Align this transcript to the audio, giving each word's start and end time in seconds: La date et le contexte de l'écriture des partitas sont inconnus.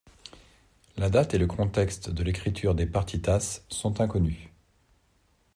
La 0.97 1.11
date 1.11 1.35
et 1.35 1.37
le 1.37 1.45
contexte 1.45 2.09
de 2.09 2.23
l'écriture 2.23 2.73
des 2.73 2.87
partitas 2.87 3.61
sont 3.69 4.01
inconnus. 4.01 4.49